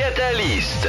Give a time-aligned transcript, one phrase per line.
[0.00, 0.88] Catalyst.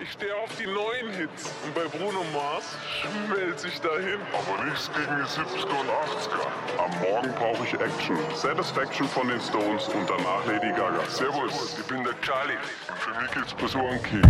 [0.00, 4.20] Ich stehe auf die neuen Hits und bei Bruno Mars schmelze ich dahin.
[4.32, 6.46] Aber nichts gegen die 70er und 80er.
[6.78, 8.16] Am Morgen brauche ich Action.
[8.36, 11.04] Satisfaction von den Stones und danach Lady Gaga.
[11.08, 12.54] Servus, ich bin der Charlie.
[12.88, 14.22] Und für mich geht's bis Ohren King.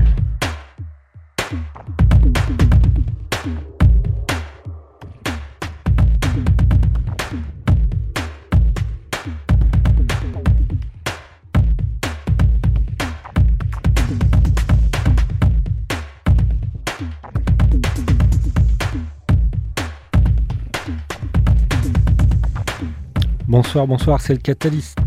[23.73, 24.99] Bonsoir, bonsoir, c'est le Catalyst.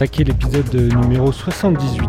[0.00, 2.08] D'attaquer l'épisode numéro 78.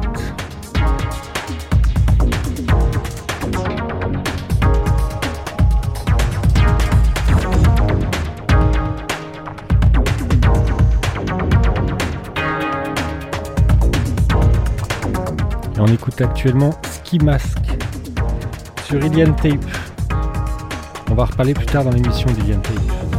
[15.75, 17.57] Et on écoute actuellement Ski Mask
[18.85, 19.59] sur Ilian Tape.
[21.09, 23.10] On va reparler plus tard dans l'émission d'Ilian Tape.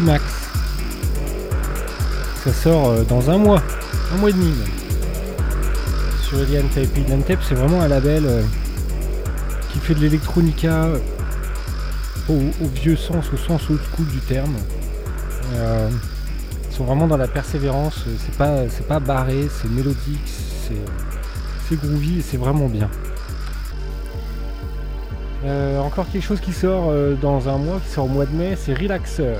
[0.00, 0.24] Max.
[2.44, 3.62] Ça sort euh, dans un mois,
[4.14, 4.52] un mois et demi
[6.22, 6.88] Sur Alien Tape.
[7.26, 8.42] Tape, c'est vraiment un label euh,
[9.72, 10.88] qui fait de l'électronica
[12.28, 14.54] au, vieux sens, au sens old school du terme.
[15.54, 15.88] Euh,
[16.70, 22.18] ils sont vraiment dans la persévérance, c'est pas, c'est pas barré, c'est mélodique, c'est, groovy
[22.18, 22.88] et c'est vraiment bien.
[25.44, 28.34] Euh, encore quelque chose qui sort euh, dans un mois, qui sort au mois de
[28.34, 29.34] mai, c'est Relaxer.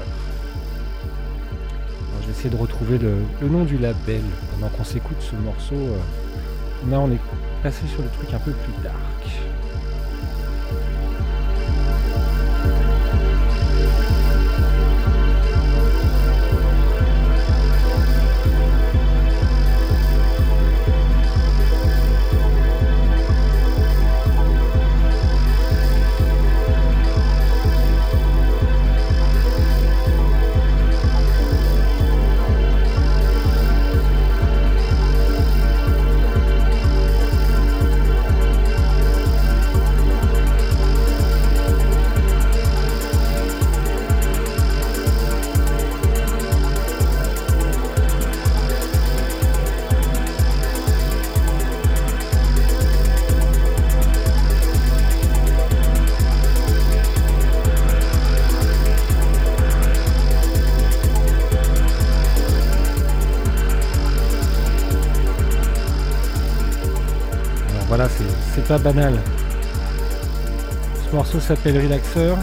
[2.49, 4.23] De retrouver le, nom du label
[4.53, 5.77] pendant qu'on s'écoute ce morceau.
[6.91, 7.21] là, on est
[7.63, 9.42] passé sur le truc un peu plus dark.
[68.69, 69.15] Pas banal.
[71.05, 72.35] Ce morceau s'appelle Relaxer.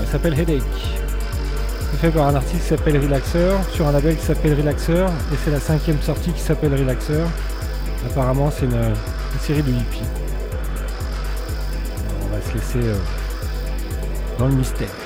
[0.00, 0.62] Il s'appelle Headache.
[1.90, 5.36] C'est fait par un artiste qui s'appelle Relaxer, sur un label qui s'appelle Relaxer, et
[5.44, 7.24] c'est la cinquième sortie qui s'appelle Relaxer.
[8.06, 8.94] Apparemment, c'est une,
[9.40, 10.02] série de hippies.
[12.22, 12.96] On va se laisser euh,
[14.38, 15.05] dans le mystère.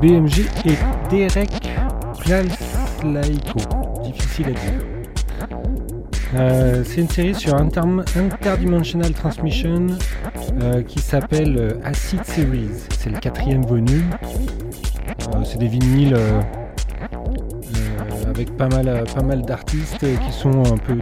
[0.00, 0.76] BMG et
[1.10, 1.50] Derek
[2.20, 3.58] Plalslaiko.
[4.02, 4.98] Difficile à dire.
[6.34, 9.86] Euh, c'est une série sur Interdimensional Transmission
[10.60, 12.68] euh, qui s'appelle euh, Acid Series.
[12.98, 14.10] C'est le quatrième volume.
[15.44, 16.16] c'est des vinyles
[18.28, 20.98] avec pas mal, pas mal d'artistes qui sont un peu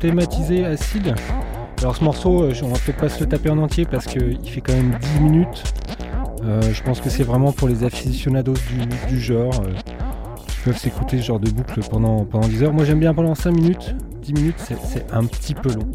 [0.00, 1.14] thématisés acide.
[1.84, 4.62] Alors ce morceau, on va peut-être pas se le taper en entier parce qu'il fait
[4.62, 5.64] quand même 10 minutes.
[6.42, 8.54] Euh, je pense que c'est vraiment pour les aficionados
[9.06, 9.74] du, genre euh,
[10.46, 12.72] qui peuvent s'écouter ce genre de boucle pendant, pendant 10 heures.
[12.72, 13.94] Moi j'aime bien pendant 5 minutes.
[14.22, 15.86] 10 minutes c'est un petit peu long.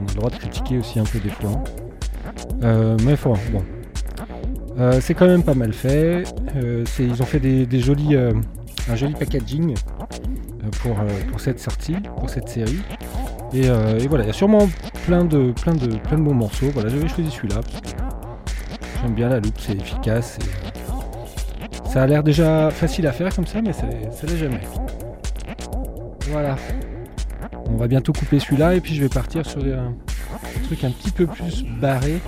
[0.00, 1.62] On a le droit de critiquer aussi un peu des fois.
[2.64, 3.62] Euh, mais bon.
[5.00, 6.24] c'est quand même pas mal fait.
[6.98, 9.76] ils ont fait des, jolis, un joli packaging
[10.82, 10.96] pour,
[11.30, 12.80] pour cette sortie, pour cette série.
[13.52, 13.68] Et,
[14.08, 14.68] voilà, il y a sûrement
[15.06, 16.70] plein de, plein de, plein de bons morceaux.
[16.72, 17.60] Voilà, j'avais choisi celui-là
[19.02, 20.38] J'aime bien la loupe, c'est efficace.
[21.92, 23.86] Ça a l'air déjà facile à faire comme ça, mais ça
[24.26, 24.60] l'est jamais.
[26.30, 26.56] Voilà.
[27.68, 29.94] On va bientôt couper celui-là et puis je vais partir sur un,
[30.64, 32.20] truc un petit peu plus barré.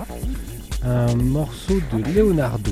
[0.83, 2.71] Un morceau de Leonardo.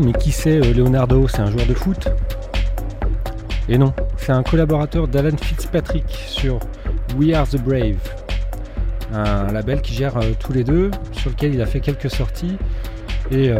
[0.00, 2.08] mais qui c'est Leonardo C'est un joueur de foot
[3.68, 6.58] Et non, c'est un collaborateur d'Alan Fitzpatrick sur
[7.16, 7.96] We Are the Brave,
[9.12, 12.58] un label qui gère tous les deux, sur lequel il a fait quelques sorties.
[13.30, 13.50] Et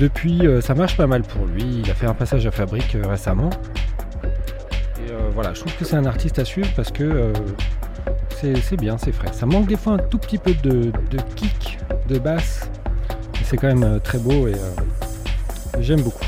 [0.00, 1.82] depuis, ça marche pas mal pour lui.
[1.84, 3.50] Il a fait un passage à fabrique récemment.
[4.98, 7.32] Et voilà, je trouve que c'est un artiste à suivre parce que
[8.62, 9.32] c'est bien, c'est frais.
[9.32, 10.92] Ça manque des fois un tout petit peu de,
[11.34, 12.57] kick, de basse,
[13.48, 16.27] c'est quand même euh, très beau et euh, j'aime beaucoup.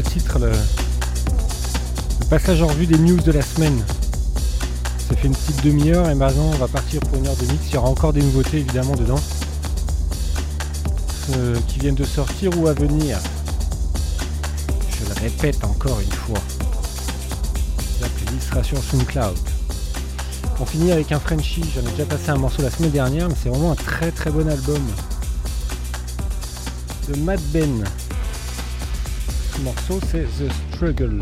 [0.00, 0.52] Titre le,
[2.30, 3.82] passage en revue des news de la semaine.
[5.08, 7.68] Ça fait une petite demi-heure et maintenant on va partir pour une heure de mix.
[7.68, 9.20] Il y aura encore des nouveautés évidemment dedans.
[11.66, 13.18] qui viennent de sortir ou à venir.
[14.90, 16.38] Je le répète encore une fois.
[18.00, 19.36] La playlist sur SoundCloud.
[20.60, 21.64] On finit avec un Frenchie.
[21.74, 24.30] J'en ai déjà passé un morceau la semaine dernière, mais c'est vraiment un très très
[24.30, 24.82] bon album.
[27.08, 27.84] De Matt Ben
[29.62, 31.20] morceau c'est The Struggle.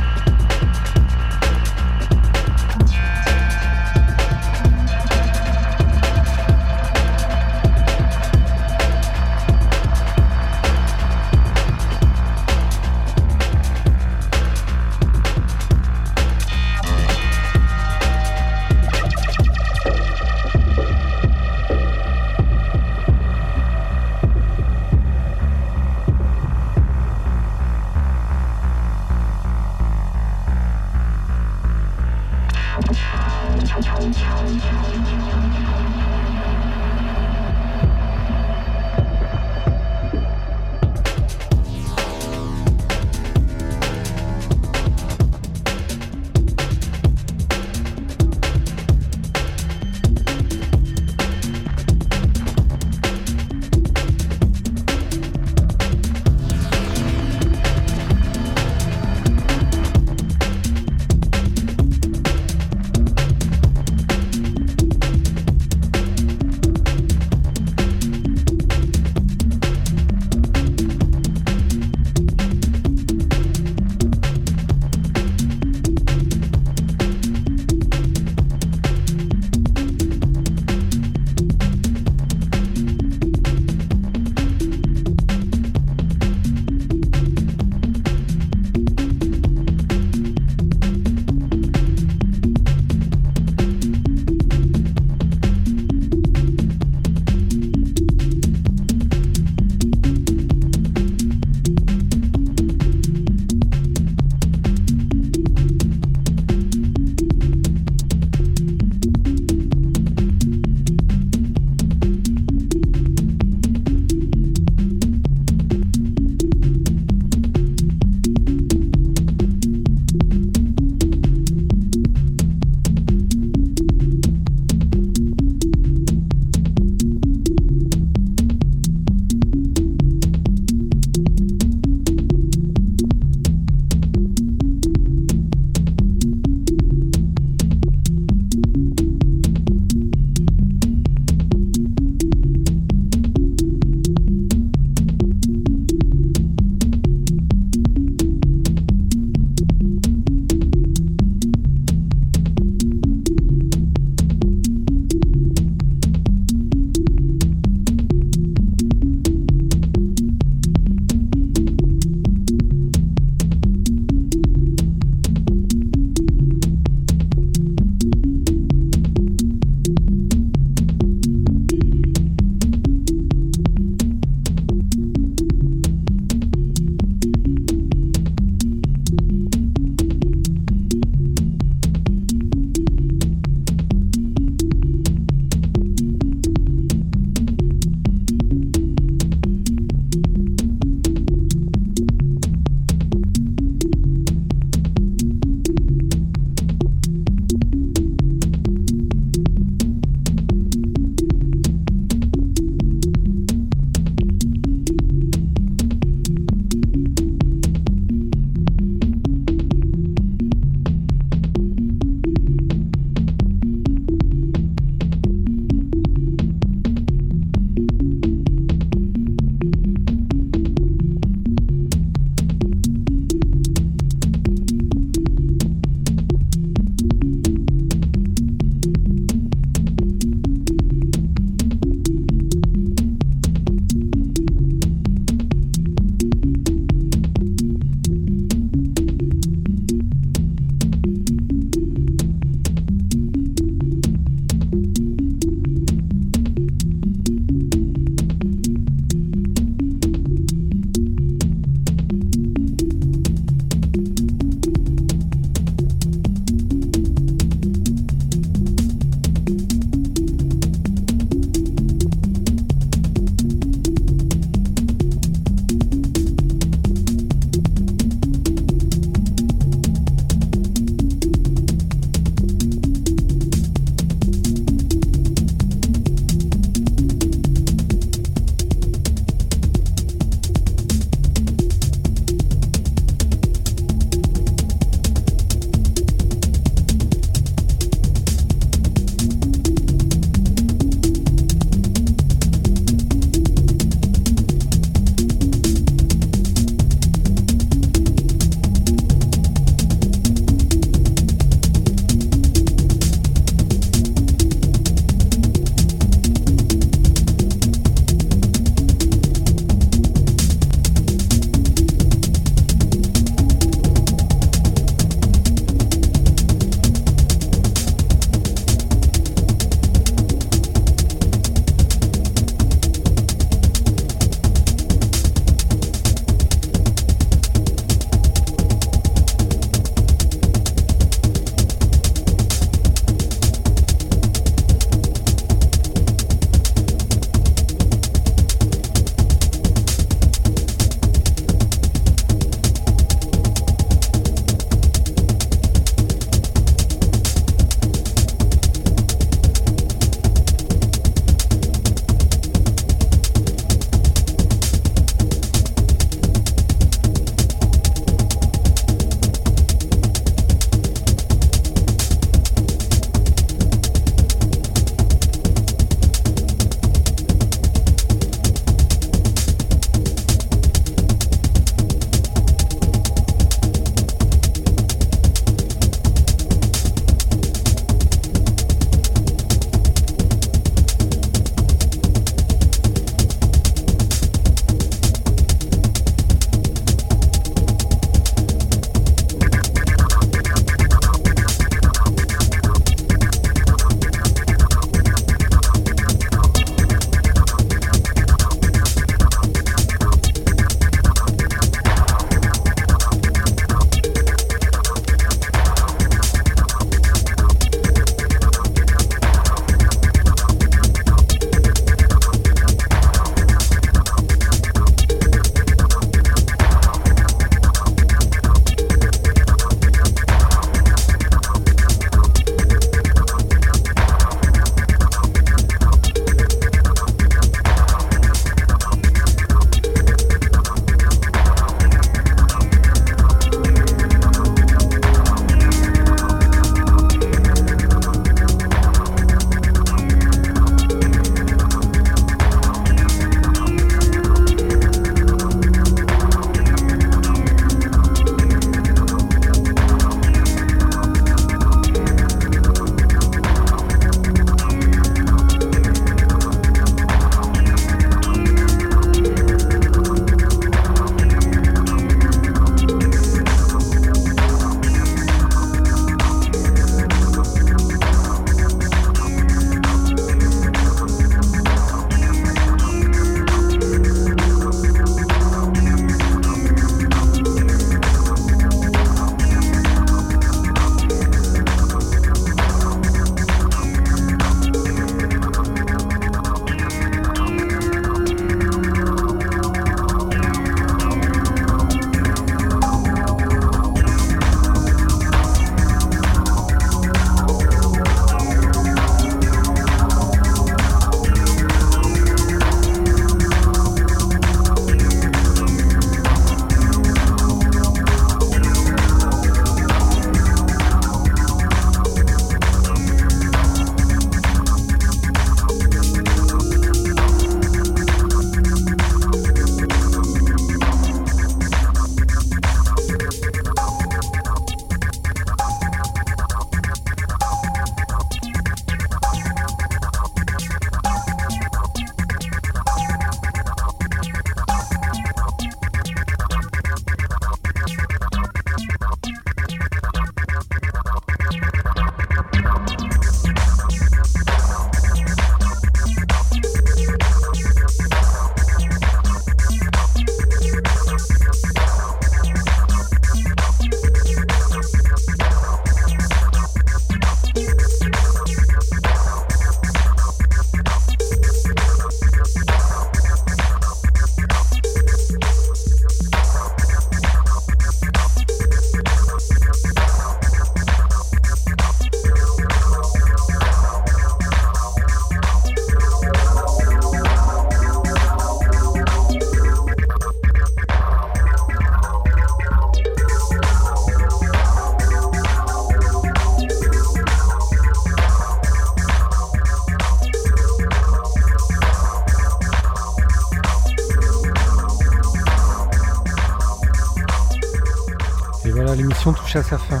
[599.52, 600.00] Touche à sa fin.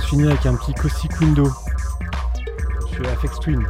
[0.00, 1.50] Je finis avec un petit Caustic Window
[2.86, 3.62] sur FX Twin.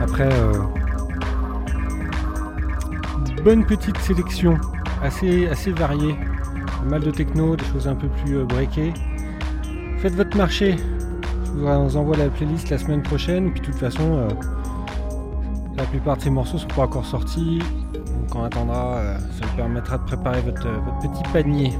[0.00, 0.52] Après, euh,
[3.44, 4.58] bonne petite sélection,
[5.02, 6.14] assez, assez variée.
[6.86, 8.94] Mal de techno, des choses un peu plus euh, breakées.
[9.98, 10.76] Faites votre marché.
[11.46, 13.50] Je vous envoie la playlist la semaine prochaine.
[13.52, 14.28] Puis de toute façon, euh,
[15.76, 17.58] la plupart de ces morceaux sont pas encore sortis.
[17.92, 19.18] Donc on attendra, euh,
[19.56, 21.72] permettra de préparer votre, votre petit panier.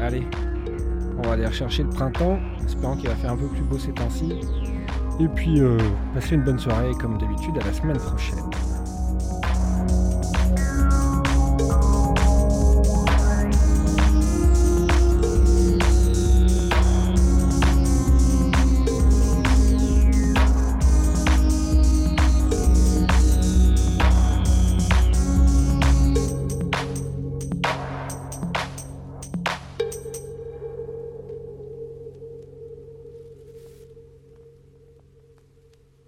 [0.00, 0.26] Allez,
[1.18, 3.92] on va aller rechercher le printemps, espérant qu'il va faire un peu plus beau ces
[3.92, 4.34] temps-ci.
[5.20, 5.78] Et puis, euh,
[6.12, 8.53] passez une bonne soirée, comme d'habitude, à la semaine prochaine.